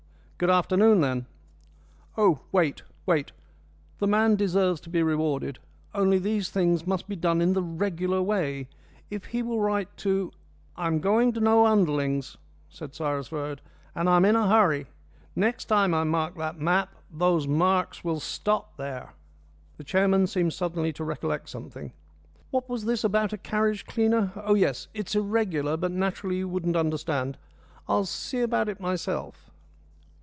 [0.43, 1.27] Good afternoon, then."
[2.17, 3.31] "Oh, wait, wait!
[3.99, 5.59] The man deserves to be rewarded,
[5.93, 8.67] only these things must be done in the regular way.
[9.11, 10.31] If he will write to"
[10.75, 12.37] "I'm going to no underlings,"
[12.69, 13.61] said Cyrus Verd,
[13.93, 14.87] "and I'm in a hurry.
[15.35, 19.13] Next time I mark that map, those marks will stop there!"
[19.77, 21.93] The chairman seemed suddenly to recollect something.
[22.49, 24.31] "What was this about a carriage cleaner?
[24.35, 27.37] Oh, yes, it's irregular; but naturally you wouldn't understand.
[27.87, 29.47] I'll see about it myself."